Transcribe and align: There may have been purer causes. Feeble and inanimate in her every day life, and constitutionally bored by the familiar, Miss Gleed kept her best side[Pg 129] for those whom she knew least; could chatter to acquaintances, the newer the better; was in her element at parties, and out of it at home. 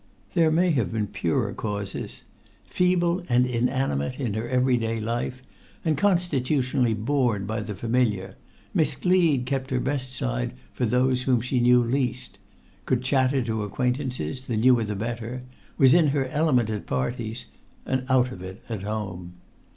There 0.33 0.49
may 0.49 0.71
have 0.71 0.91
been 0.91 1.05
purer 1.05 1.53
causes. 1.53 2.23
Feeble 2.65 3.23
and 3.29 3.45
inanimate 3.45 4.19
in 4.19 4.33
her 4.33 4.49
every 4.49 4.75
day 4.75 4.99
life, 4.99 5.43
and 5.85 5.95
constitutionally 5.95 6.95
bored 6.95 7.45
by 7.45 7.59
the 7.59 7.75
familiar, 7.75 8.35
Miss 8.73 8.95
Gleed 8.95 9.45
kept 9.45 9.69
her 9.69 9.79
best 9.79 10.09
side[Pg 10.13 10.23
129] 10.23 10.53
for 10.73 10.85
those 10.87 11.21
whom 11.21 11.39
she 11.39 11.59
knew 11.59 11.83
least; 11.83 12.39
could 12.87 13.03
chatter 13.03 13.43
to 13.43 13.61
acquaintances, 13.61 14.45
the 14.47 14.57
newer 14.57 14.83
the 14.83 14.95
better; 14.95 15.43
was 15.77 15.93
in 15.93 16.07
her 16.07 16.25
element 16.29 16.71
at 16.71 16.87
parties, 16.87 17.45
and 17.85 18.03
out 18.09 18.31
of 18.31 18.41
it 18.41 18.63
at 18.69 18.81
home. 18.81 19.33